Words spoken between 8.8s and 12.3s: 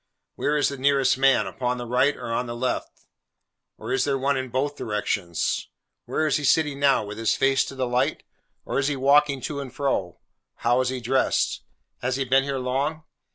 he walking to and fro? How is he dressed? Has he